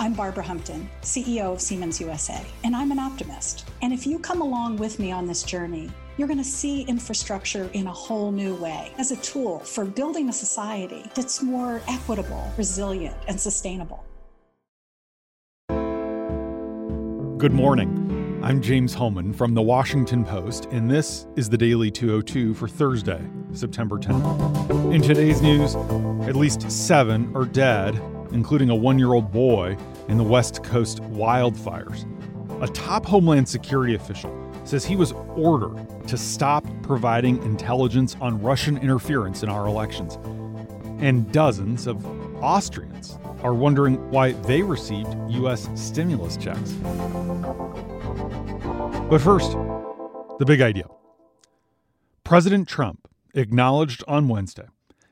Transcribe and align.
I'm 0.00 0.14
Barbara 0.14 0.44
Humpton, 0.44 0.88
CEO 1.02 1.52
of 1.52 1.60
Siemens 1.60 2.00
USA, 2.00 2.42
and 2.64 2.74
I'm 2.74 2.90
an 2.90 2.98
optimist. 2.98 3.68
And 3.82 3.92
if 3.92 4.06
you 4.06 4.18
come 4.18 4.40
along 4.40 4.78
with 4.78 4.98
me 4.98 5.12
on 5.12 5.26
this 5.26 5.42
journey, 5.42 5.90
you're 6.16 6.26
going 6.26 6.38
to 6.38 6.42
see 6.42 6.84
infrastructure 6.84 7.68
in 7.74 7.86
a 7.86 7.92
whole 7.92 8.32
new 8.32 8.54
way 8.54 8.94
as 8.96 9.10
a 9.10 9.16
tool 9.16 9.58
for 9.58 9.84
building 9.84 10.30
a 10.30 10.32
society 10.32 11.04
that's 11.14 11.42
more 11.42 11.82
equitable, 11.86 12.50
resilient, 12.56 13.14
and 13.28 13.38
sustainable. 13.38 14.02
Good 17.36 17.52
morning. 17.52 18.40
I'm 18.42 18.62
James 18.62 18.94
Hohmann 18.94 19.34
from 19.34 19.52
The 19.52 19.60
Washington 19.60 20.24
Post, 20.24 20.64
and 20.70 20.90
this 20.90 21.26
is 21.36 21.50
the 21.50 21.58
Daily 21.58 21.90
202 21.90 22.54
for 22.54 22.68
Thursday, 22.68 23.20
September 23.52 23.98
10th. 23.98 24.94
In 24.94 25.02
today's 25.02 25.42
news, 25.42 25.74
at 26.26 26.36
least 26.36 26.70
seven 26.70 27.30
are 27.36 27.44
dead, 27.44 28.00
including 28.32 28.70
a 28.70 28.74
one 28.74 28.98
year 28.98 29.12
old 29.12 29.32
boy 29.32 29.76
in 30.08 30.16
the 30.16 30.24
West 30.24 30.62
Coast 30.62 31.00
wildfires. 31.02 32.06
A 32.62 32.68
top 32.68 33.06
Homeland 33.06 33.48
Security 33.48 33.94
official 33.94 34.36
says 34.64 34.84
he 34.84 34.96
was 34.96 35.12
ordered 35.34 35.86
to 36.06 36.18
stop 36.18 36.66
providing 36.82 37.42
intelligence 37.42 38.16
on 38.20 38.40
Russian 38.42 38.76
interference 38.78 39.42
in 39.42 39.48
our 39.48 39.66
elections. 39.66 40.18
And 41.02 41.30
dozens 41.32 41.86
of 41.86 42.04
Austrians 42.42 43.18
are 43.42 43.54
wondering 43.54 44.10
why 44.10 44.32
they 44.32 44.62
received 44.62 45.14
U.S. 45.30 45.68
stimulus 45.74 46.36
checks. 46.36 46.72
But 49.08 49.20
first, 49.20 49.52
the 50.38 50.44
big 50.46 50.60
idea. 50.60 50.84
President 52.24 52.68
Trump 52.68 53.08
acknowledged 53.34 54.04
on 54.06 54.28
Wednesday 54.28 54.66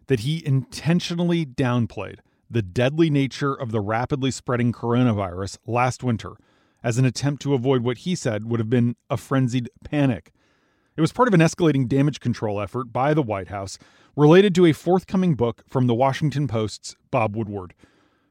that 0.06 0.20
he 0.20 0.44
intentionally 0.46 1.44
downplayed 1.46 2.18
the 2.50 2.62
deadly 2.62 3.10
nature 3.10 3.54
of 3.54 3.72
the 3.72 3.80
rapidly 3.80 4.30
spreading 4.30 4.72
coronavirus 4.72 5.58
last 5.66 6.02
winter 6.02 6.32
as 6.82 6.98
an 6.98 7.04
attempt 7.04 7.42
to 7.42 7.54
avoid 7.54 7.82
what 7.82 7.98
he 7.98 8.14
said 8.14 8.44
would 8.46 8.60
have 8.60 8.70
been 8.70 8.96
a 9.10 9.16
frenzied 9.16 9.68
panic. 9.84 10.32
It 10.96 11.00
was 11.00 11.12
part 11.12 11.28
of 11.28 11.34
an 11.34 11.40
escalating 11.40 11.88
damage 11.88 12.20
control 12.20 12.60
effort 12.60 12.92
by 12.92 13.14
the 13.14 13.22
White 13.22 13.48
House 13.48 13.78
related 14.16 14.54
to 14.56 14.66
a 14.66 14.72
forthcoming 14.72 15.34
book 15.34 15.62
from 15.68 15.86
the 15.86 15.94
Washington 15.94 16.48
Post's 16.48 16.96
Bob 17.10 17.36
Woodward. 17.36 17.74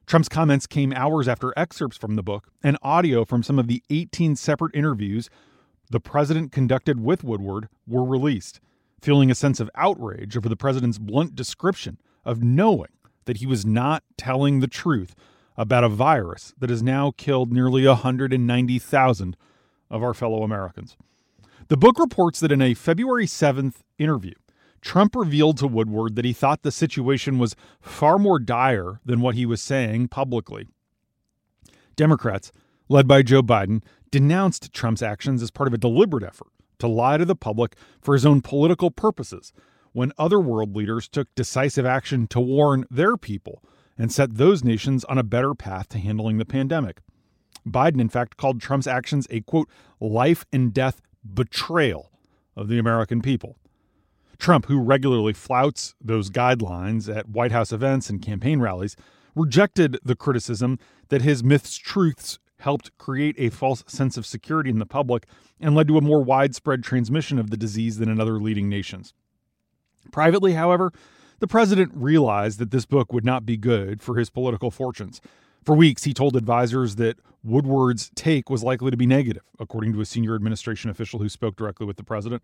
Trump's 0.06 0.30
comments 0.30 0.68
came 0.68 0.94
hours 0.94 1.28
after 1.28 1.54
excerpts 1.58 1.98
from 1.98 2.16
the 2.16 2.24
book 2.24 2.50
and 2.64 2.78
audio 2.82 3.26
from 3.26 3.44
some 3.44 3.60
of 3.60 3.68
the 3.68 3.84
18 3.90 4.36
separate 4.36 4.76
interviews 4.76 5.30
the 5.90 6.00
president 6.00 6.52
conducted 6.52 7.02
with 7.02 7.24
Woodward 7.24 7.70
were 7.88 8.04
released, 8.04 8.60
feeling 9.02 9.32
a 9.32 9.36
sense 9.36 9.62
of 9.62 9.70
outrage 9.76 10.36
over 10.36 10.50
the 10.50 10.58
president's 10.58 10.98
blunt 10.98 11.36
description 11.36 11.98
of 12.26 12.44
knowing 12.44 12.90
that 13.28 13.38
he 13.38 13.46
was 13.46 13.66
not 13.66 14.04
telling 14.18 14.60
the 14.60 14.68
truth 14.68 15.14
about 15.56 15.84
a 15.84 15.90
virus 15.90 16.54
that 16.58 16.70
has 16.70 16.82
now 16.82 17.14
killed 17.16 17.52
nearly 17.52 17.86
190,000 17.86 19.38
of 19.90 20.04
our 20.04 20.14
fellow 20.14 20.44
Americans. 20.44 20.98
The 21.68 21.78
book 21.78 22.00
reports 22.00 22.40
that 22.40 22.52
in 22.52 22.62
a 22.62 22.74
February 22.74 23.26
7th 23.26 23.76
interview, 24.00 24.34
Trump 24.82 25.16
revealed 25.16 25.58
to 25.58 25.68
Woodward 25.68 26.16
that 26.16 26.26
he 26.26 26.34
thought 26.34 26.62
the 26.62 26.72
situation 26.72 27.40
was 27.40 27.56
far 27.82 28.18
more 28.18 28.40
dire 28.40 29.02
than 29.04 29.22
what 29.22 29.36
he 29.36 29.46
was 29.46 29.62
saying 29.62 30.08
publicly. 30.08 30.68
Democrats, 31.96 32.52
led 32.88 33.08
by 33.08 33.24
Joe 33.24 33.42
Biden, 33.42 33.84
denounced 34.12 34.72
Trump's 34.72 35.02
actions 35.02 35.42
as 35.42 35.52
part 35.52 35.68
of 35.68 35.74
a 35.74 35.80
deliberate 35.80 36.24
effort 36.24 36.48
to 36.80 36.88
lie 36.88 37.18
to 37.18 37.26
the 37.26 37.36
public 37.36 37.76
for 38.00 38.14
his 38.14 38.26
own 38.26 38.40
political 38.40 38.92
purposes 38.92 39.52
when 39.98 40.14
other 40.16 40.40
world 40.40 40.76
leaders 40.76 41.08
took 41.08 41.34
decisive 41.34 41.84
action 41.84 42.28
to 42.28 42.40
warn 42.40 42.86
their 42.92 43.18
people 43.18 43.64
and 43.98 44.12
set 44.12 44.38
those 44.38 44.64
nations 44.64 45.04
on 45.06 45.18
a 45.18 45.24
better 45.24 45.56
path 45.56 45.90
to 45.90 45.98
handling 45.98 46.38
the 46.38 46.46
pandemic. 46.46 47.02
Biden, 47.68 48.00
in 48.00 48.08
fact, 48.08 48.38
called 48.38 48.62
Trump's 48.62 48.86
actions 48.86 49.26
a 49.32 49.42
quote, 49.42 49.68
life 50.00 50.46
and 50.54 50.72
death 50.72 51.02
betrayal 51.34 52.12
of 52.56 52.68
the 52.68 52.78
American 52.78 53.24
people. 53.24 53.58
Trump, 54.38 54.68
who 54.68 54.80
regularly 54.80 55.34
flouts 55.34 55.96
those 56.00 56.30
guidelines 56.30 57.12
at 57.12 57.30
White 57.30 57.52
House 57.52 57.72
events 57.72 58.08
and 58.08 58.22
campaign 58.22 58.60
rallies, 58.60 58.96
rejected 59.34 59.98
the 60.04 60.16
criticism 60.16 60.78
that 61.10 61.24
his 61.24 61.44
myths 61.44 61.76
truths 61.76 62.38
helped 62.60 62.96
create 63.00 63.36
a 63.40 63.50
false 63.50 63.84
sense 63.88 64.16
of 64.16 64.28
security 64.28 64.70
in 64.70 64.78
the 64.78 64.86
public 64.86 65.26
and 65.60 65.74
led 65.74 65.88
to 65.88 65.98
a 65.98 66.02
more 66.02 66.22
widespread 66.22 66.84
transmission 66.84 67.40
of 67.40 67.50
the 67.50 67.58
disease 67.58 67.98
than 67.98 68.10
in 68.10 68.22
other 68.22 68.40
leading 68.40 68.70
nations. 68.70 69.16
Privately, 70.12 70.54
however, 70.54 70.92
the 71.40 71.48
president 71.48 71.92
realized 71.94 72.60
that 72.60 72.72
this 72.72 72.86
book 72.86 73.14
would 73.14 73.26
not 73.26 73.46
be 73.46 73.58
good 73.58 74.02
for 74.02 74.16
his 74.16 74.30
political 74.30 74.72
fortunes. 74.72 75.22
For 75.64 75.76
weeks, 75.76 76.06
he 76.06 76.14
told 76.14 76.36
advisors 76.36 76.96
that 76.96 77.20
Woodward's 77.44 78.10
take 78.16 78.50
was 78.50 78.64
likely 78.64 78.92
to 78.92 78.98
be 78.98 79.06
negative, 79.06 79.44
according 79.60 79.94
to 79.94 80.02
a 80.02 80.06
senior 80.06 80.36
administration 80.36 80.90
official 80.90 81.20
who 81.20 81.30
spoke 81.30 81.56
directly 81.56 81.86
with 81.86 81.98
the 81.98 82.04
president. 82.04 82.42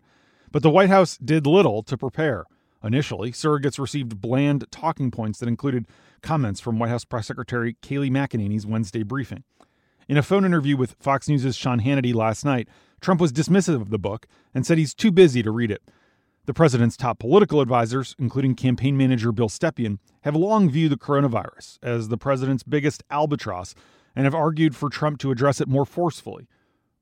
But 0.52 0.62
the 0.62 0.70
White 0.70 0.90
House 0.90 1.16
did 1.18 1.46
little 1.46 1.82
to 1.82 1.96
prepare. 1.96 2.44
Initially, 2.82 3.32
surrogates 3.32 3.78
received 3.78 4.20
bland 4.20 4.66
talking 4.70 5.10
points 5.10 5.38
that 5.38 5.48
included 5.48 5.86
comments 6.20 6.60
from 6.60 6.78
White 6.78 6.90
House 6.90 7.04
Press 7.04 7.26
Secretary 7.26 7.76
Kayleigh 7.82 8.10
McEnany's 8.10 8.66
Wednesday 8.66 9.02
briefing. 9.02 9.42
In 10.06 10.18
a 10.18 10.22
phone 10.22 10.44
interview 10.44 10.76
with 10.76 10.96
Fox 11.00 11.28
News' 11.28 11.56
Sean 11.56 11.80
Hannity 11.80 12.14
last 12.14 12.44
night, 12.44 12.68
Trump 13.00 13.22
was 13.22 13.32
dismissive 13.32 13.80
of 13.80 13.88
the 13.88 13.98
book 13.98 14.26
and 14.54 14.66
said 14.66 14.76
he's 14.76 14.94
too 14.94 15.10
busy 15.10 15.42
to 15.42 15.50
read 15.50 15.70
it. 15.70 15.82
The 16.46 16.52
president's 16.52 16.98
top 16.98 17.18
political 17.18 17.62
advisors, 17.62 18.14
including 18.18 18.54
campaign 18.54 18.98
manager 18.98 19.32
Bill 19.32 19.48
Stepien, 19.48 19.98
have 20.22 20.36
long 20.36 20.68
viewed 20.68 20.92
the 20.92 20.98
coronavirus 20.98 21.78
as 21.82 22.08
the 22.08 22.18
president's 22.18 22.62
biggest 22.62 23.02
albatross 23.10 23.74
and 24.14 24.26
have 24.26 24.34
argued 24.34 24.76
for 24.76 24.90
Trump 24.90 25.18
to 25.20 25.30
address 25.30 25.58
it 25.60 25.68
more 25.68 25.86
forcefully. 25.86 26.46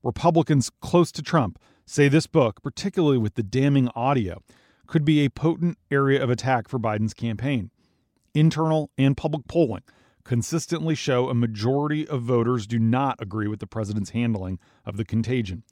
Republicans 0.01 0.71
close 0.81 1.11
to 1.11 1.21
Trump 1.21 1.59
say 1.85 2.07
this 2.07 2.25
book, 2.25 2.63
particularly 2.63 3.17
with 3.17 3.35
the 3.35 3.43
damning 3.43 3.89
audio, 3.95 4.41
could 4.87 5.03
be 5.03 5.25
a 5.25 5.29
potent 5.29 5.77
area 5.91 6.23
of 6.23 6.29
attack 6.29 6.69
for 6.69 6.79
Biden's 6.79 7.13
campaign. 7.13 7.69
Internal 8.33 8.91
and 8.97 9.17
public 9.17 9.47
polling 9.47 9.83
consistently 10.23 10.95
show 10.95 11.27
a 11.27 11.33
majority 11.33 12.07
of 12.07 12.21
voters 12.21 12.65
do 12.65 12.79
not 12.79 13.17
agree 13.21 13.47
with 13.47 13.59
the 13.59 13.67
president's 13.67 14.11
handling 14.11 14.57
of 14.85 14.95
the 14.95 15.03
contagion. 15.03 15.63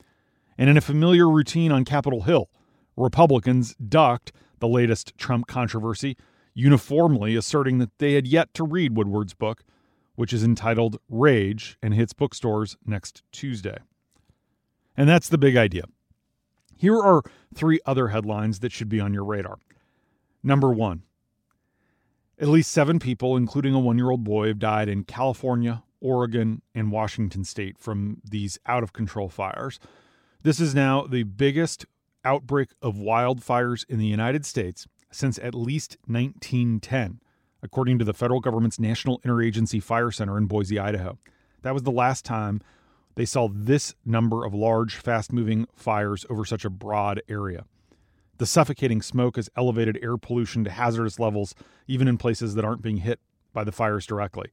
And 0.58 0.70
in 0.70 0.76
a 0.76 0.82
familiar 0.82 1.30
routine 1.30 1.72
on 1.72 1.86
Capitol 1.86 2.24
Hill, 2.24 2.50
Republicans 3.02 3.76
ducked 3.76 4.32
the 4.60 4.68
latest 4.68 5.18
Trump 5.18 5.48
controversy, 5.48 6.16
uniformly 6.54 7.36
asserting 7.36 7.80
that 7.80 7.98
they 7.98 8.14
had 8.14 8.28
yet 8.28 8.54
to 8.54 8.64
read 8.64 8.96
Woodward's 8.96 9.34
book, 9.34 9.64
which 10.16 10.32
is 10.32 10.44
entitled 10.44 11.00
Rage 11.10 11.78
and 11.82 11.94
hits 11.94 12.14
bookstores 12.14 12.78
next 12.86 13.24
Tuesday. 13.32 13.78
And 14.96 15.10
that's 15.10 15.30
the 15.30 15.38
big 15.38 15.58
idea. 15.58 15.84
Here 16.78 16.98
are 16.98 17.24
three 17.54 17.80
other 17.86 18.10
headlines 18.10 18.60
that 18.60 18.72
should 18.72 18.90
be 18.90 19.00
on 19.00 19.14
your 19.14 19.24
radar. 19.24 19.58
Number 20.44 20.72
one 20.72 21.04
At 22.40 22.48
least 22.48 22.72
seven 22.72 23.00
people, 23.00 23.38
including 23.38 23.74
a 23.74 23.80
one 23.80 23.98
year 23.98 24.12
old 24.12 24.24
boy, 24.24 24.48
have 24.48 24.60
died 24.60 24.90
in 24.90 25.04
California, 25.04 25.84
Oregon, 26.02 26.62
and 26.74 26.92
Washington 26.92 27.44
state 27.44 27.78
from 27.78 28.22
these 28.24 28.58
out 28.66 28.84
of 28.84 28.94
control 28.94 29.30
fires. 29.30 29.80
This 30.44 30.60
is 30.60 30.74
now 30.74 31.06
the 31.06 31.24
biggest 31.24 31.86
outbreak 32.24 32.70
of 32.82 32.96
wildfires 32.96 33.86
in 33.90 34.00
the 34.00 34.06
United 34.06 34.46
States 34.46 34.88
since 35.12 35.38
at 35.40 35.54
least 35.54 35.98
1910, 36.06 37.20
according 37.62 38.00
to 38.00 38.06
the 38.06 38.14
federal 38.14 38.40
government's 38.40 38.80
National 38.80 39.20
Interagency 39.20 39.82
Fire 39.82 40.12
Center 40.12 40.38
in 40.38 40.46
Boise, 40.46 40.80
Idaho. 40.80 41.18
That 41.62 41.74
was 41.74 41.84
the 41.84 41.92
last 41.92 42.26
time 42.26 42.62
they 43.16 43.26
saw 43.26 43.50
this 43.52 43.94
number 44.06 44.46
of 44.46 44.54
large, 44.54 44.96
fast 44.96 45.34
moving 45.34 45.68
fires 45.76 46.26
over 46.30 46.46
such 46.46 46.66
a 46.66 46.70
broad 46.70 47.22
area. 47.28 47.66
The 48.38 48.46
suffocating 48.46 49.02
smoke 49.02 49.36
has 49.36 49.50
elevated 49.56 50.00
air 50.02 50.18
pollution 50.18 50.64
to 50.64 50.72
hazardous 50.72 51.20
levels, 51.20 51.54
even 51.88 52.08
in 52.08 52.18
places 52.18 52.56
that 52.56 52.66
aren't 52.66 52.82
being 52.82 52.98
hit 52.98 53.20
by 53.54 53.64
the 53.64 53.72
fires 53.72 54.06
directly. 54.06 54.50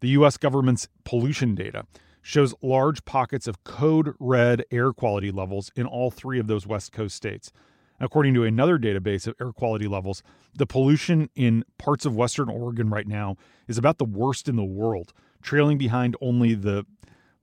The 0.00 0.08
U.S. 0.08 0.36
government's 0.36 0.88
pollution 1.04 1.54
data 1.54 1.86
shows 2.22 2.54
large 2.62 3.04
pockets 3.04 3.46
of 3.46 3.64
code 3.64 4.14
red 4.18 4.64
air 4.70 4.92
quality 4.92 5.30
levels 5.30 5.70
in 5.74 5.86
all 5.86 6.10
three 6.10 6.38
of 6.38 6.46
those 6.46 6.66
West 6.66 6.92
Coast 6.92 7.16
states. 7.16 7.52
According 7.98 8.32
to 8.34 8.44
another 8.44 8.78
database 8.78 9.26
of 9.26 9.34
air 9.40 9.52
quality 9.52 9.86
levels, 9.86 10.22
the 10.54 10.66
pollution 10.66 11.28
in 11.34 11.64
parts 11.76 12.06
of 12.06 12.16
Western 12.16 12.48
Oregon 12.48 12.88
right 12.88 13.06
now 13.06 13.36
is 13.68 13.76
about 13.76 13.98
the 13.98 14.04
worst 14.04 14.48
in 14.48 14.56
the 14.56 14.64
world, 14.64 15.12
trailing 15.42 15.76
behind 15.76 16.16
only 16.20 16.54
the 16.54 16.86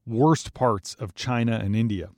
worst 0.06 0.53
parts 0.53 0.95
of 0.95 1.13
China 1.13 1.59
and 1.63 1.75
India. 1.75 2.09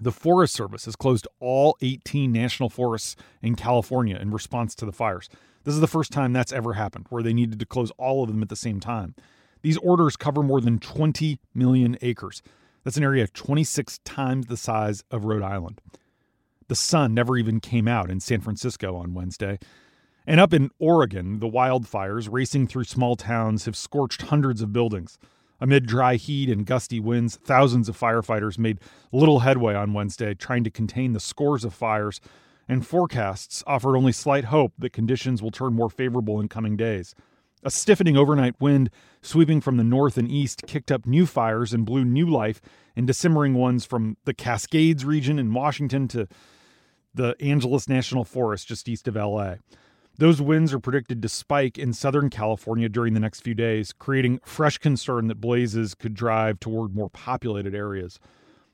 The 0.00 0.10
Forest 0.10 0.54
Service 0.54 0.86
has 0.86 0.96
closed 0.96 1.28
all 1.38 1.76
18 1.80 2.32
national 2.32 2.70
forests 2.70 3.14
in 3.40 3.54
California 3.54 4.16
in 4.16 4.30
response 4.32 4.74
to 4.76 4.86
the 4.86 4.92
fires. 4.92 5.28
This 5.64 5.74
is 5.74 5.80
the 5.80 5.86
first 5.86 6.10
time 6.10 6.32
that's 6.32 6.52
ever 6.52 6.72
happened, 6.72 7.06
where 7.10 7.22
they 7.22 7.32
needed 7.32 7.60
to 7.60 7.66
close 7.66 7.92
all 7.92 8.24
of 8.24 8.28
them 8.28 8.42
at 8.42 8.48
the 8.48 8.56
same 8.56 8.80
time. 8.80 9.14
These 9.62 9.78
orders 9.78 10.16
cover 10.16 10.42
more 10.42 10.60
than 10.60 10.78
20 10.78 11.38
million 11.54 11.96
acres. 12.02 12.42
That's 12.84 12.96
an 12.96 13.04
area 13.04 13.26
26 13.28 13.98
times 14.04 14.46
the 14.46 14.56
size 14.56 15.04
of 15.10 15.24
Rhode 15.24 15.42
Island. 15.42 15.80
The 16.68 16.74
sun 16.74 17.14
never 17.14 17.36
even 17.36 17.60
came 17.60 17.86
out 17.86 18.10
in 18.10 18.20
San 18.20 18.40
Francisco 18.40 18.96
on 18.96 19.14
Wednesday. 19.14 19.58
And 20.26 20.40
up 20.40 20.52
in 20.52 20.70
Oregon, 20.78 21.40
the 21.40 21.48
wildfires 21.48 22.28
racing 22.30 22.66
through 22.68 22.84
small 22.84 23.16
towns 23.16 23.64
have 23.64 23.76
scorched 23.76 24.22
hundreds 24.22 24.62
of 24.62 24.72
buildings. 24.72 25.18
Amid 25.60 25.86
dry 25.86 26.16
heat 26.16 26.48
and 26.48 26.66
gusty 26.66 26.98
winds, 26.98 27.36
thousands 27.36 27.88
of 27.88 27.98
firefighters 27.98 28.58
made 28.58 28.80
little 29.12 29.40
headway 29.40 29.74
on 29.74 29.92
Wednesday 29.92 30.34
trying 30.34 30.64
to 30.64 30.70
contain 30.70 31.12
the 31.12 31.20
scores 31.20 31.64
of 31.64 31.72
fires, 31.72 32.20
and 32.68 32.86
forecasts 32.86 33.62
offered 33.66 33.96
only 33.96 34.12
slight 34.12 34.46
hope 34.46 34.72
that 34.78 34.92
conditions 34.92 35.40
will 35.40 35.50
turn 35.52 35.72
more 35.72 35.90
favorable 35.90 36.40
in 36.40 36.48
coming 36.48 36.76
days. 36.76 37.14
A 37.64 37.70
stiffening 37.70 38.16
overnight 38.16 38.60
wind 38.60 38.90
sweeping 39.20 39.60
from 39.60 39.76
the 39.76 39.84
north 39.84 40.18
and 40.18 40.28
east 40.28 40.62
kicked 40.66 40.90
up 40.90 41.06
new 41.06 41.26
fires 41.26 41.72
and 41.72 41.86
blew 41.86 42.04
new 42.04 42.26
life 42.26 42.60
into 42.96 43.14
simmering 43.14 43.54
ones 43.54 43.84
from 43.84 44.16
the 44.24 44.34
Cascades 44.34 45.04
region 45.04 45.38
in 45.38 45.54
Washington 45.54 46.08
to 46.08 46.26
the 47.14 47.36
Angeles 47.40 47.88
National 47.88 48.24
Forest 48.24 48.66
just 48.66 48.88
east 48.88 49.06
of 49.06 49.14
LA. 49.14 49.56
Those 50.18 50.42
winds 50.42 50.72
are 50.72 50.80
predicted 50.80 51.22
to 51.22 51.28
spike 51.28 51.78
in 51.78 51.92
Southern 51.92 52.30
California 52.30 52.88
during 52.88 53.14
the 53.14 53.20
next 53.20 53.40
few 53.40 53.54
days, 53.54 53.92
creating 53.92 54.40
fresh 54.44 54.78
concern 54.78 55.28
that 55.28 55.40
blazes 55.40 55.94
could 55.94 56.14
drive 56.14 56.60
toward 56.60 56.94
more 56.94 57.10
populated 57.10 57.74
areas. 57.74 58.18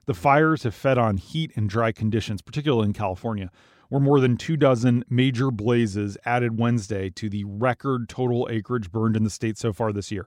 The 0.06 0.14
fires 0.14 0.62
have 0.62 0.74
fed 0.74 0.98
on 0.98 1.18
heat 1.18 1.52
and 1.54 1.68
dry 1.68 1.92
conditions, 1.92 2.42
particularly 2.42 2.86
in 2.86 2.92
California, 2.94 3.50
where 3.88 4.00
more 4.00 4.20
than 4.20 4.36
two 4.36 4.56
dozen 4.56 5.04
major 5.08 5.50
blazes 5.50 6.16
added 6.24 6.58
Wednesday 6.58 7.10
to 7.10 7.28
the 7.28 7.44
record 7.44 8.08
total 8.08 8.48
acreage 8.50 8.90
burned 8.90 9.16
in 9.16 9.24
the 9.24 9.30
state 9.30 9.56
so 9.56 9.72
far 9.72 9.92
this 9.92 10.10
year. 10.10 10.26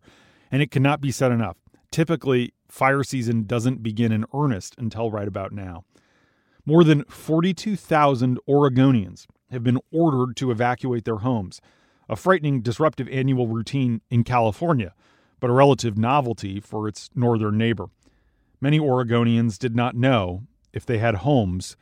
And 0.51 0.61
it 0.61 0.71
cannot 0.71 1.01
be 1.01 1.11
said 1.11 1.31
enough. 1.31 1.57
Typically, 1.91 2.53
fire 2.67 3.03
season 3.03 3.43
doesn't 3.43 3.83
begin 3.83 4.11
in 4.11 4.25
earnest 4.33 4.75
until 4.77 5.11
right 5.11 5.27
about 5.27 5.51
now. 5.51 5.83
More 6.65 6.83
than 6.83 7.03
42,000 7.05 8.39
Oregonians 8.47 9.27
have 9.49 9.63
been 9.63 9.79
ordered 9.91 10.35
to 10.37 10.51
evacuate 10.51 11.05
their 11.05 11.17
homes, 11.17 11.59
a 12.07 12.15
frightening, 12.15 12.61
disruptive 12.61 13.09
annual 13.09 13.47
routine 13.47 14.01
in 14.09 14.23
California, 14.23 14.93
but 15.39 15.49
a 15.49 15.53
relative 15.53 15.97
novelty 15.97 16.59
for 16.59 16.87
its 16.87 17.09
northern 17.15 17.57
neighbor. 17.57 17.87
Many 18.59 18.79
Oregonians 18.79 19.57
did 19.57 19.75
not 19.75 19.95
know 19.95 20.43
if 20.71 20.85
they 20.85 20.99
had 20.99 21.15
homes 21.15 21.75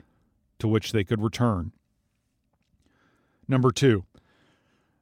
to 0.60 0.68
which 0.68 0.92
they 0.92 1.04
could 1.04 1.22
return. 1.22 1.72
Number 3.48 3.72
two, 3.72 4.06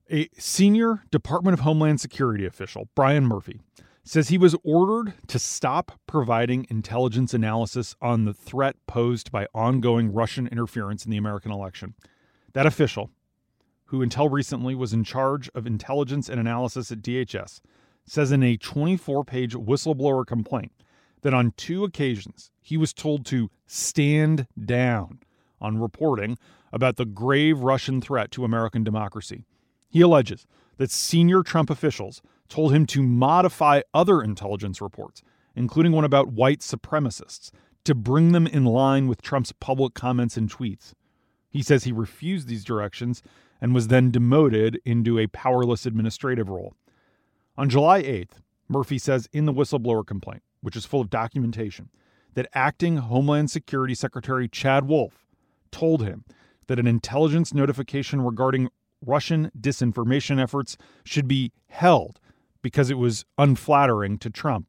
a 0.09 0.29
senior 0.37 1.03
Department 1.11 1.53
of 1.53 1.61
Homeland 1.61 1.99
Security 1.99 2.45
official, 2.45 2.87
Brian 2.95 3.25
Murphy, 3.25 3.59
says 4.03 4.29
he 4.29 4.37
was 4.37 4.55
ordered 4.63 5.13
to 5.27 5.37
stop 5.37 5.99
providing 6.07 6.65
intelligence 6.69 7.33
analysis 7.33 7.93
on 8.01 8.23
the 8.23 8.33
threat 8.33 8.77
posed 8.87 9.31
by 9.31 9.47
ongoing 9.53 10.13
Russian 10.13 10.47
interference 10.47 11.03
in 11.03 11.11
the 11.11 11.17
American 11.17 11.51
election. 11.51 11.93
That 12.53 12.65
official, 12.65 13.11
who 13.85 14.01
until 14.01 14.29
recently 14.29 14.75
was 14.75 14.93
in 14.93 15.03
charge 15.03 15.49
of 15.53 15.67
intelligence 15.67 16.29
and 16.29 16.39
analysis 16.39 16.89
at 16.89 17.01
DHS, 17.01 17.59
says 18.05 18.31
in 18.31 18.43
a 18.43 18.55
24 18.55 19.25
page 19.25 19.53
whistleblower 19.53 20.25
complaint 20.25 20.71
that 21.21 21.33
on 21.33 21.51
two 21.57 21.83
occasions 21.83 22.51
he 22.61 22.77
was 22.77 22.93
told 22.93 23.25
to 23.25 23.49
stand 23.65 24.47
down 24.57 25.19
on 25.59 25.79
reporting 25.79 26.37
about 26.71 26.97
the 26.97 27.05
grave 27.05 27.59
Russian 27.59 28.01
threat 28.01 28.31
to 28.31 28.45
American 28.45 28.83
democracy. 28.83 29.45
He 29.89 30.01
alleges 30.01 30.45
that 30.77 30.91
senior 30.91 31.43
Trump 31.43 31.69
officials 31.69 32.21
told 32.49 32.73
him 32.73 32.85
to 32.87 33.01
modify 33.01 33.81
other 33.93 34.21
intelligence 34.21 34.81
reports, 34.81 35.21
including 35.55 35.91
one 35.91 36.03
about 36.03 36.31
white 36.31 36.59
supremacists, 36.59 37.51
to 37.83 37.95
bring 37.95 38.31
them 38.31 38.47
in 38.47 38.65
line 38.65 39.07
with 39.07 39.21
Trump's 39.21 39.53
public 39.53 39.93
comments 39.93 40.37
and 40.37 40.51
tweets. 40.51 40.93
He 41.49 41.63
says 41.63 41.83
he 41.83 41.91
refused 41.91 42.47
these 42.47 42.63
directions 42.63 43.23
and 43.59 43.73
was 43.73 43.87
then 43.87 44.11
demoted 44.11 44.79
into 44.85 45.17
a 45.17 45.27
powerless 45.27 45.85
administrative 45.85 46.49
role. 46.49 46.75
On 47.57 47.69
July 47.69 48.03
8th, 48.03 48.41
Murphy 48.69 48.97
says 48.97 49.29
in 49.31 49.45
the 49.45 49.53
whistleblower 49.53 50.05
complaint, 50.05 50.43
which 50.61 50.75
is 50.75 50.85
full 50.85 51.01
of 51.01 51.09
documentation, 51.09 51.89
that 52.33 52.49
acting 52.53 52.97
Homeland 52.97 53.49
Security 53.49 53.95
Secretary 53.95 54.47
Chad 54.47 54.87
Wolf 54.87 55.25
told 55.77 56.01
him 56.01 56.25
that 56.65 56.79
an 56.79 56.87
intelligence 56.87 57.53
notification 57.53 58.21
regarding 58.21 58.69
Russian 59.05 59.51
disinformation 59.59 60.41
efforts 60.41 60.75
should 61.05 61.27
be 61.27 61.51
held 61.67 62.19
because 62.63 62.89
it 62.89 62.97
was 62.97 63.25
unflattering 63.37 64.17
to 64.17 64.31
Trump. 64.31 64.65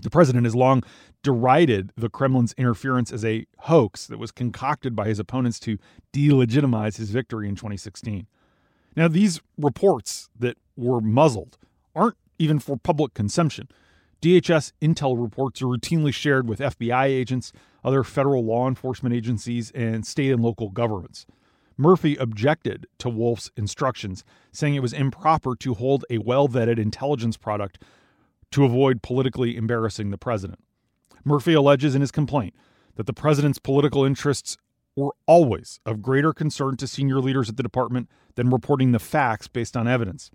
The 0.00 0.08
president 0.08 0.44
has 0.44 0.54
long 0.54 0.82
derided 1.22 1.92
the 1.96 2.08
Kremlin's 2.08 2.54
interference 2.56 3.12
as 3.12 3.24
a 3.26 3.46
hoax 3.60 4.06
that 4.06 4.18
was 4.18 4.32
concocted 4.32 4.96
by 4.96 5.06
his 5.06 5.18
opponents 5.18 5.60
to 5.60 5.78
delegitimize 6.14 6.96
his 6.96 7.10
victory 7.10 7.46
in 7.46 7.54
2016. 7.54 8.26
Now, 8.96 9.08
these 9.08 9.40
reports 9.58 10.30
that 10.38 10.56
were 10.76 11.02
muzzled 11.02 11.58
aren't 11.94 12.16
even 12.38 12.58
for 12.58 12.78
public 12.78 13.12
consumption. 13.12 13.68
DHS 14.22 14.72
intel 14.80 15.20
reports 15.20 15.60
are 15.60 15.66
routinely 15.66 16.12
shared 16.12 16.48
with 16.48 16.60
FBI 16.60 17.04
agents, 17.04 17.52
other 17.86 18.02
federal 18.02 18.44
law 18.44 18.68
enforcement 18.68 19.14
agencies, 19.14 19.70
and 19.70 20.04
state 20.04 20.32
and 20.32 20.42
local 20.42 20.70
governments. 20.70 21.24
Murphy 21.78 22.16
objected 22.16 22.86
to 22.98 23.08
Wolf's 23.08 23.50
instructions, 23.56 24.24
saying 24.50 24.74
it 24.74 24.82
was 24.82 24.92
improper 24.92 25.54
to 25.56 25.74
hold 25.74 26.04
a 26.10 26.18
well 26.18 26.48
vetted 26.48 26.78
intelligence 26.78 27.36
product 27.36 27.80
to 28.50 28.64
avoid 28.64 29.02
politically 29.02 29.56
embarrassing 29.56 30.10
the 30.10 30.18
president. 30.18 30.58
Murphy 31.24 31.54
alleges 31.54 31.94
in 31.94 32.00
his 32.00 32.10
complaint 32.10 32.54
that 32.96 33.06
the 33.06 33.12
president's 33.12 33.58
political 33.58 34.04
interests 34.04 34.56
were 34.96 35.14
always 35.26 35.78
of 35.84 36.02
greater 36.02 36.32
concern 36.32 36.76
to 36.78 36.86
senior 36.86 37.20
leaders 37.20 37.48
at 37.48 37.56
the 37.56 37.62
department 37.62 38.08
than 38.34 38.50
reporting 38.50 38.92
the 38.92 38.98
facts 38.98 39.46
based 39.46 39.76
on 39.76 39.86
evidence. 39.86 40.30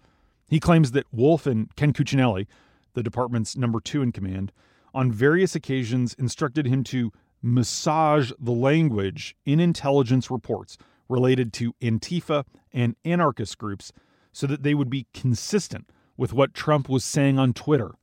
He 0.47 0.59
claims 0.59 0.92
that 0.92 1.07
Wolf 1.12 1.47
and 1.47 1.75
Ken 1.75 1.92
Cuccinelli, 1.92 2.45
the 2.94 3.04
department's 3.04 3.57
number 3.57 3.80
two 3.80 4.01
in 4.01 4.12
command, 4.12 4.51
on 4.94 5.12
various 5.12 5.56
occasions 5.56 6.13
instructed 6.13 6.68
him 6.68 6.83
to 6.83 7.12
massage 7.42 8.32
the 8.40 8.52
language 8.52 9.36
in 9.46 9.60
intelligence 9.60 10.30
reports 10.30 10.78
related 11.10 11.52
to 11.54 11.74
Antifa 11.82 12.46
and 12.74 12.96
anarchist 13.04 13.58
groups 13.58 13.92
so 14.32 14.48
that 14.48 14.64
they 14.64 14.74
would 14.74 14.90
be 14.90 15.08
consistent 15.14 15.90
with 16.16 16.34
what 16.34 16.54
Trump 16.54 16.88
was 16.88 17.04
saying 17.04 17.38
on 17.40 17.54
Twitter 17.54 17.96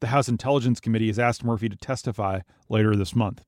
the 0.00 0.08
House 0.08 0.28
Intelligence 0.28 0.80
Committee 0.80 1.06
has 1.06 1.18
asked 1.18 1.44
Murphy 1.44 1.68
to 1.68 1.76
testify 1.76 2.40
later 2.68 2.94
this 2.94 3.16
month. 3.16 3.44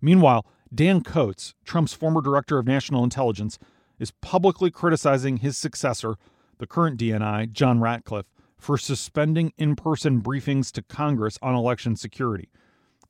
Meanwhile, 0.00 0.46
Dan 0.74 1.02
Coats, 1.02 1.54
Trump's 1.64 1.94
former 1.94 2.20
director 2.20 2.58
of 2.58 2.66
national 2.66 3.04
intelligence, 3.04 3.58
is 3.98 4.12
publicly 4.20 4.70
criticizing 4.70 5.38
his 5.38 5.56
successor, 5.56 6.16
the 6.58 6.66
current 6.66 6.98
DNI, 6.98 7.52
John 7.52 7.80
Ratcliffe, 7.80 8.30
for 8.58 8.76
suspending 8.76 9.52
in 9.56 9.74
person 9.74 10.20
briefings 10.20 10.70
to 10.72 10.82
Congress 10.82 11.38
on 11.42 11.54
election 11.54 11.96
security. 11.96 12.50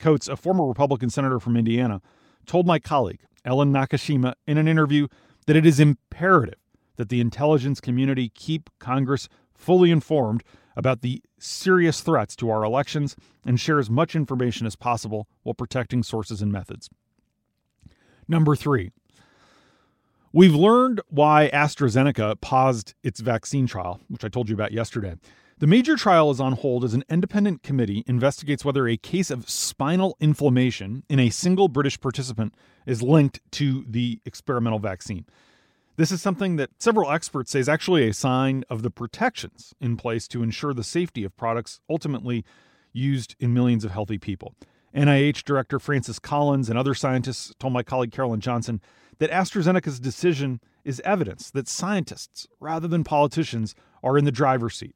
Coats, 0.01 0.27
a 0.29 0.37
former 0.37 0.67
Republican 0.67 1.11
senator 1.11 1.39
from 1.39 1.57
Indiana, 1.57 2.01
told 2.47 2.67
my 2.67 2.79
colleague, 2.79 3.21
Ellen 3.45 3.73
Nakashima, 3.73 4.35
in 4.47 4.59
an 4.59 4.67
interview 4.67 5.07
that 5.47 5.57
it 5.57 5.65
is 5.65 5.79
imperative 5.79 6.59
that 6.97 7.09
the 7.09 7.21
intelligence 7.21 7.81
community 7.81 8.29
keep 8.29 8.69
Congress 8.79 9.29
fully 9.55 9.91
informed 9.91 10.43
about 10.77 11.03
the 11.03 11.23
serious 11.39 12.01
threats 12.01 12.37
to 12.37 12.51
our 12.51 12.65
elections 12.65 13.17
and 13.45 13.61
share 13.61 13.79
as 13.79 13.91
much 13.91 14.15
information 14.15 14.67
as 14.67 14.77
possible 14.77 15.29
while 15.43 15.55
protecting 15.55 16.03
sources 16.03 16.43
and 16.43 16.53
methods. 16.53 16.89
Number 18.29 18.55
three, 18.55 18.91
we've 20.33 20.55
learned 20.55 21.01
why 21.09 21.51
AstraZeneca 21.53 22.41
paused 22.41 22.95
its 23.03 23.21
vaccine 23.21 23.67
trial, 23.67 24.01
which 24.09 24.25
I 24.25 24.29
told 24.29 24.49
you 24.49 24.55
about 24.55 24.73
yesterday. 24.73 25.17
The 25.61 25.67
major 25.67 25.95
trial 25.95 26.31
is 26.31 26.41
on 26.41 26.53
hold 26.55 26.85
as 26.85 26.95
an 26.95 27.05
independent 27.11 27.63
committee 27.63 28.03
investigates 28.07 28.65
whether 28.65 28.89
a 28.89 28.97
case 28.97 29.31
of 29.31 29.51
spinal 29.51 30.17
inflammation 30.19 31.03
in 31.11 31.21
a 31.21 31.29
single 31.29 31.69
British 31.69 32.01
participant 32.01 32.55
is 32.87 33.03
linked 33.03 33.41
to 33.53 33.85
the 33.87 34.23
experimental 34.25 34.79
vaccine. 34.79 35.27
This 35.97 36.11
is 36.11 36.23
something 36.23 36.57
that 36.57 36.71
several 36.79 37.11
experts 37.11 37.51
say 37.51 37.61
is 37.61 37.69
actually 37.69 38.09
a 38.09 38.15
sign 38.15 38.65
of 38.71 38.83
the 38.83 38.89
protections 38.91 39.75
in 39.83 39.99
place 39.99 40.27
to 40.29 40.43
ensure 40.43 40.73
the 40.73 40.83
safety 40.83 41.25
of 41.25 41.37
products 41.37 41.79
ultimately 41.91 42.43
used 42.95 43.37
in 43.39 43.53
millions 43.53 43.85
of 43.85 43.91
healthy 43.91 44.17
people. 44.17 44.55
NIH 44.97 45.45
Director 45.45 45.79
Francis 45.79 46.19
Collins 46.19 46.71
and 46.71 46.79
other 46.79 46.95
scientists 46.95 47.53
told 47.61 47.75
my 47.75 47.83
colleague 47.83 48.13
Carolyn 48.13 48.41
Johnson 48.41 48.81
that 49.19 49.31
AstraZeneca's 49.31 50.01
decision 50.01 50.59
is 50.85 51.03
evidence 51.05 51.51
that 51.51 51.69
scientists, 51.69 52.47
rather 52.61 52.89
than 52.89 53.05
politicians, 53.05 53.75
are 54.03 54.17
in 54.17 54.25
the 54.25 54.33
driver's 54.33 54.79
seat. 54.79 54.95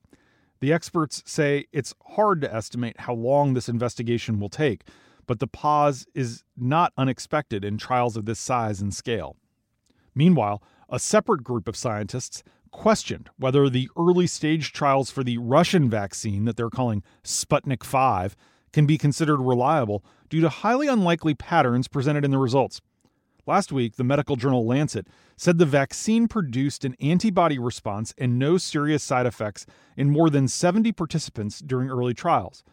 The 0.64 0.72
experts 0.72 1.22
say 1.26 1.66
it's 1.72 1.94
hard 2.16 2.40
to 2.40 2.50
estimate 2.50 3.00
how 3.00 3.12
long 3.12 3.52
this 3.52 3.68
investigation 3.68 4.40
will 4.40 4.48
take, 4.48 4.84
but 5.26 5.38
the 5.38 5.46
pause 5.46 6.06
is 6.14 6.42
not 6.56 6.94
unexpected 6.96 7.66
in 7.66 7.76
trials 7.76 8.16
of 8.16 8.24
this 8.24 8.38
size 8.38 8.80
and 8.80 8.94
scale. 8.94 9.36
Meanwhile, 10.14 10.62
a 10.88 10.98
separate 10.98 11.44
group 11.44 11.68
of 11.68 11.76
scientists 11.76 12.42
questioned 12.70 13.28
whether 13.36 13.68
the 13.68 13.90
early 13.94 14.26
stage 14.26 14.72
trials 14.72 15.10
for 15.10 15.22
the 15.22 15.36
Russian 15.36 15.90
vaccine 15.90 16.46
that 16.46 16.56
they're 16.56 16.70
calling 16.70 17.02
Sputnik 17.22 17.84
5 17.84 18.34
can 18.72 18.86
be 18.86 18.96
considered 18.96 19.40
reliable 19.42 20.02
due 20.30 20.40
to 20.40 20.48
highly 20.48 20.88
unlikely 20.88 21.34
patterns 21.34 21.88
presented 21.88 22.24
in 22.24 22.30
the 22.30 22.38
results. 22.38 22.80
Last 23.46 23.72
week, 23.72 23.96
the 23.96 24.04
medical 24.04 24.36
journal 24.36 24.66
Lancet 24.66 25.06
said 25.36 25.58
the 25.58 25.66
vaccine 25.66 26.28
produced 26.28 26.84
an 26.84 26.96
antibody 27.00 27.58
response 27.58 28.14
and 28.16 28.38
no 28.38 28.56
serious 28.56 29.02
side 29.02 29.26
effects 29.26 29.66
in 29.96 30.10
more 30.10 30.30
than 30.30 30.48
70 30.48 30.92
participants 30.92 31.58
during 31.60 31.90
early 31.90 32.14
trials. 32.14 32.64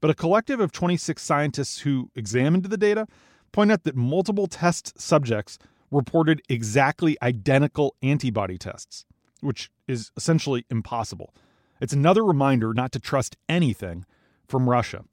But 0.00 0.10
a 0.10 0.14
collective 0.14 0.60
of 0.60 0.70
26 0.70 1.22
scientists 1.22 1.80
who 1.80 2.10
examined 2.14 2.64
the 2.64 2.76
data 2.76 3.06
point 3.52 3.72
out 3.72 3.84
that 3.84 3.96
multiple 3.96 4.46
test 4.46 5.00
subjects 5.00 5.58
reported 5.90 6.42
exactly 6.48 7.16
identical 7.22 7.96
antibody 8.02 8.58
tests, 8.58 9.06
which 9.40 9.70
is 9.86 10.12
essentially 10.16 10.66
impossible. 10.70 11.34
It's 11.80 11.94
another 11.94 12.22
reminder 12.22 12.74
not 12.74 12.92
to 12.92 12.98
trust 12.98 13.36
anything 13.48 14.04
from 14.46 14.68
Russia. 14.68 15.04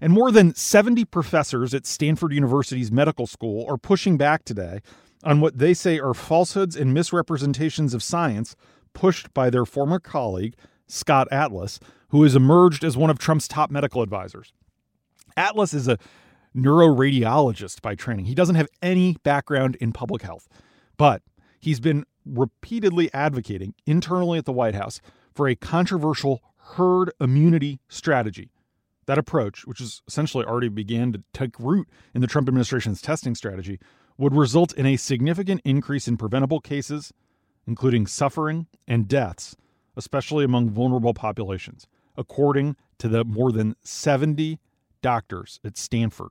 And 0.00 0.12
more 0.12 0.30
than 0.30 0.54
70 0.54 1.04
professors 1.06 1.72
at 1.72 1.86
Stanford 1.86 2.32
University's 2.32 2.92
medical 2.92 3.26
school 3.26 3.64
are 3.68 3.78
pushing 3.78 4.16
back 4.16 4.44
today 4.44 4.80
on 5.22 5.40
what 5.40 5.58
they 5.58 5.72
say 5.72 5.98
are 5.98 6.14
falsehoods 6.14 6.76
and 6.76 6.92
misrepresentations 6.92 7.94
of 7.94 8.02
science 8.02 8.56
pushed 8.92 9.32
by 9.32 9.50
their 9.50 9.64
former 9.64 9.98
colleague, 9.98 10.54
Scott 10.86 11.28
Atlas, 11.30 11.80
who 12.08 12.22
has 12.22 12.36
emerged 12.36 12.84
as 12.84 12.96
one 12.96 13.10
of 13.10 13.18
Trump's 13.18 13.48
top 13.48 13.70
medical 13.70 14.02
advisors. 14.02 14.52
Atlas 15.36 15.74
is 15.74 15.88
a 15.88 15.98
neuroradiologist 16.56 17.82
by 17.82 17.94
training. 17.94 18.26
He 18.26 18.34
doesn't 18.34 18.54
have 18.54 18.68
any 18.80 19.16
background 19.24 19.76
in 19.76 19.92
public 19.92 20.22
health, 20.22 20.48
but 20.96 21.22
he's 21.58 21.80
been 21.80 22.04
repeatedly 22.24 23.12
advocating 23.12 23.74
internally 23.86 24.38
at 24.38 24.44
the 24.44 24.52
White 24.52 24.74
House 24.74 25.00
for 25.34 25.48
a 25.48 25.56
controversial 25.56 26.42
herd 26.56 27.10
immunity 27.20 27.80
strategy 27.88 28.50
that 29.06 29.18
approach, 29.18 29.66
which 29.66 29.80
is 29.80 30.02
essentially 30.06 30.44
already 30.44 30.68
began 30.68 31.12
to 31.12 31.22
take 31.32 31.58
root 31.58 31.88
in 32.14 32.20
the 32.20 32.26
Trump 32.26 32.48
administration's 32.48 33.00
testing 33.00 33.34
strategy, 33.34 33.78
would 34.16 34.34
result 34.34 34.72
in 34.74 34.86
a 34.86 34.96
significant 34.96 35.60
increase 35.64 36.06
in 36.06 36.16
preventable 36.16 36.60
cases, 36.60 37.12
including 37.66 38.06
suffering 38.06 38.66
and 38.86 39.08
deaths, 39.08 39.56
especially 39.96 40.44
among 40.44 40.70
vulnerable 40.70 41.14
populations, 41.14 41.86
according 42.16 42.76
to 42.98 43.08
the 43.08 43.24
more 43.24 43.50
than 43.50 43.74
70 43.82 44.58
doctors 45.02 45.60
at 45.64 45.76
Stanford. 45.76 46.30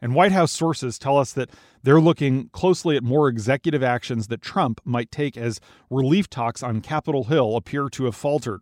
And 0.00 0.14
White 0.14 0.32
House 0.32 0.52
sources 0.52 0.98
tell 0.98 1.18
us 1.18 1.32
that 1.32 1.50
they're 1.82 2.00
looking 2.00 2.50
closely 2.50 2.96
at 2.96 3.02
more 3.02 3.28
executive 3.28 3.82
actions 3.82 4.28
that 4.28 4.40
Trump 4.40 4.80
might 4.84 5.10
take 5.10 5.36
as 5.36 5.60
relief 5.90 6.30
talks 6.30 6.62
on 6.62 6.80
Capitol 6.80 7.24
Hill 7.24 7.56
appear 7.56 7.88
to 7.88 8.04
have 8.04 8.14
faltered 8.14 8.60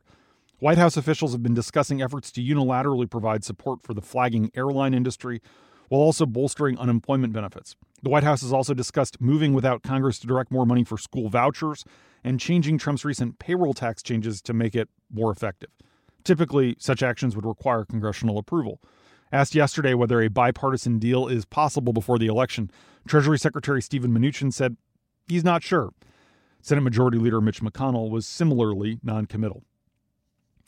White 0.59 0.79
House 0.79 0.97
officials 0.97 1.33
have 1.33 1.43
been 1.43 1.53
discussing 1.53 2.01
efforts 2.01 2.31
to 2.33 2.43
unilaterally 2.43 3.11
provide 3.11 3.45
support 3.45 3.83
for 3.83 3.93
the 3.93 4.01
flagging 4.01 4.51
airline 4.55 4.95
industry 4.95 5.43
while 5.91 6.01
also 6.01 6.25
bolstering 6.25 6.79
unemployment 6.79 7.35
benefits. 7.35 7.77
The 8.03 8.09
White 8.09 8.25
House 8.25 8.41
has 8.41 8.55
also 8.55 8.73
discussed 8.73 9.21
moving 9.21 9.53
without 9.53 9.83
Congress 9.83 10.19
to 10.21 10.27
direct 10.27 10.51
more 10.51 10.65
money 10.65 10.83
for 10.83 10.97
school 10.97 11.29
vouchers 11.29 11.85
and 12.25 12.41
changing 12.41 12.79
Trump's 12.79 13.05
recent 13.05 13.39
payroll 13.39 13.75
tax 13.75 14.03
changes 14.03 14.41
to 14.43 14.55
make 14.55 14.75
it 14.75 14.89
more 15.13 15.31
effective. 15.31 15.69
Typically, 16.25 16.75
such 16.79 17.03
actions 17.03 17.37
would 17.37 17.45
require 17.45 17.85
congressional 17.85 18.39
approval. 18.39 18.81
Asked 19.31 19.55
yesterday 19.55 19.93
whether 19.93 20.23
a 20.23 20.29
bipartisan 20.29 20.99
deal 20.99 21.29
is 21.29 21.45
possible 21.45 21.93
before 21.93 22.19
the 22.19 22.29
election, 22.29 22.71
Treasury 23.07 23.39
Secretary 23.39 23.83
Steven 23.83 24.11
Mnuchin 24.11 24.55
said 24.55 24.79
he's 25.29 25.45
not 25.45 25.63
sure. 25.63 25.91
Senate 26.63 26.81
Majority 26.81 27.19
Leader 27.19 27.43
Mitch 27.43 27.61
McConnell 27.61 28.09
was 28.09 28.27
similarly 28.27 28.99
noncommittal. 29.03 29.63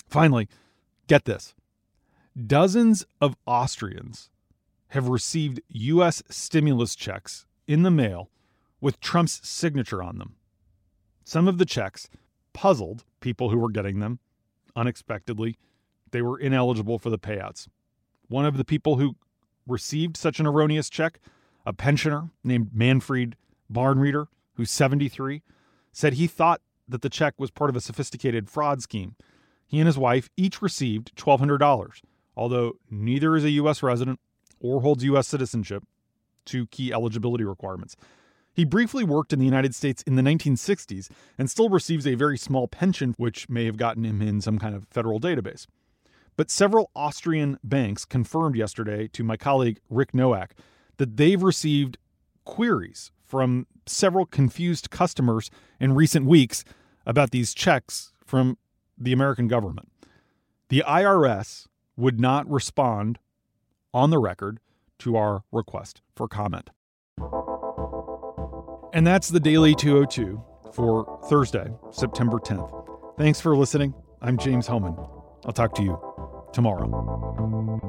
Finally, 0.08 0.48
get 1.06 1.24
this 1.24 1.54
dozens 2.46 3.04
of 3.20 3.36
Austrians 3.46 4.30
have 4.88 5.08
received 5.08 5.60
U.S. 5.68 6.22
stimulus 6.30 6.94
checks 6.94 7.46
in 7.66 7.82
the 7.82 7.90
mail 7.90 8.30
with 8.80 9.00
Trump's 9.00 9.46
signature 9.46 10.02
on 10.02 10.18
them. 10.18 10.36
Some 11.24 11.46
of 11.46 11.58
the 11.58 11.66
checks 11.66 12.08
puzzled 12.54 13.04
people 13.20 13.50
who 13.50 13.58
were 13.58 13.70
getting 13.70 14.00
them 14.00 14.18
unexpectedly. 14.74 15.58
They 16.10 16.22
were 16.22 16.38
ineligible 16.38 16.98
for 16.98 17.10
the 17.10 17.18
payouts. 17.18 17.68
One 18.28 18.46
of 18.46 18.56
the 18.56 18.64
people 18.64 18.96
who 18.96 19.16
received 19.66 20.16
such 20.16 20.40
an 20.40 20.46
erroneous 20.46 20.88
check, 20.88 21.20
a 21.66 21.72
pensioner 21.74 22.30
named 22.42 22.70
Manfred 22.72 23.36
Barnreeder, 23.70 24.28
who's 24.54 24.70
73, 24.70 25.42
said 25.92 26.14
he 26.14 26.26
thought 26.26 26.62
that 26.88 27.02
the 27.02 27.10
check 27.10 27.34
was 27.36 27.50
part 27.50 27.68
of 27.68 27.76
a 27.76 27.80
sophisticated 27.80 28.48
fraud 28.48 28.80
scheme 28.80 29.16
he 29.68 29.78
and 29.78 29.86
his 29.86 29.98
wife 29.98 30.28
each 30.36 30.60
received 30.62 31.14
$1,200, 31.14 32.00
although 32.36 32.72
neither 32.90 33.36
is 33.36 33.44
a 33.44 33.50
U.S. 33.50 33.82
resident 33.82 34.18
or 34.58 34.80
holds 34.80 35.04
U.S. 35.04 35.28
citizenship, 35.28 35.84
two 36.44 36.66
key 36.66 36.92
eligibility 36.92 37.44
requirements. 37.44 37.94
He 38.54 38.64
briefly 38.64 39.04
worked 39.04 39.32
in 39.32 39.38
the 39.38 39.44
United 39.44 39.74
States 39.74 40.02
in 40.02 40.16
the 40.16 40.22
1960s 40.22 41.10
and 41.36 41.48
still 41.48 41.68
receives 41.68 42.06
a 42.06 42.14
very 42.14 42.38
small 42.38 42.66
pension, 42.66 43.14
which 43.18 43.48
may 43.48 43.66
have 43.66 43.76
gotten 43.76 44.04
him 44.04 44.20
in 44.20 44.40
some 44.40 44.58
kind 44.58 44.74
of 44.74 44.88
federal 44.90 45.20
database. 45.20 45.66
But 46.36 46.50
several 46.50 46.90
Austrian 46.96 47.58
banks 47.62 48.04
confirmed 48.04 48.56
yesterday 48.56 49.06
to 49.08 49.22
my 49.22 49.36
colleague 49.36 49.80
Rick 49.90 50.12
Noack 50.12 50.52
that 50.96 51.16
they've 51.18 51.42
received 51.42 51.98
queries 52.44 53.12
from 53.24 53.66
several 53.86 54.24
confused 54.24 54.90
customers 54.90 55.50
in 55.78 55.94
recent 55.94 56.26
weeks 56.26 56.64
about 57.04 57.30
these 57.30 57.54
checks 57.54 58.12
from 58.24 58.56
the 58.98 59.12
American 59.12 59.48
government. 59.48 59.90
The 60.68 60.82
IRS 60.86 61.66
would 61.96 62.20
not 62.20 62.48
respond 62.50 63.18
on 63.94 64.10
the 64.10 64.18
record 64.18 64.60
to 65.00 65.16
our 65.16 65.44
request 65.52 66.02
for 66.14 66.28
comment. 66.28 66.70
And 68.92 69.06
that's 69.06 69.28
the 69.28 69.40
Daily 69.40 69.74
202 69.74 70.42
for 70.72 71.20
Thursday, 71.28 71.68
September 71.90 72.38
10th. 72.38 73.16
Thanks 73.16 73.40
for 73.40 73.56
listening. 73.56 73.94
I'm 74.20 74.38
James 74.38 74.66
Hohmann. 74.66 74.96
I'll 75.44 75.52
talk 75.52 75.74
to 75.76 75.82
you 75.82 75.98
tomorrow. 76.52 77.87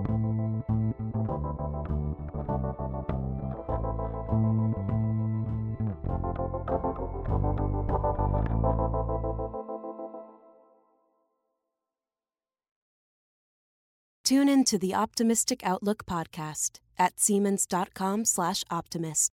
To 14.69 14.77
the 14.77 14.93
Optimistic 14.93 15.65
Outlook 15.65 16.05
podcast 16.05 16.79
at 16.99 17.19
siemens.com 17.19 18.23
slash 18.23 18.63
optimist. 18.69 19.27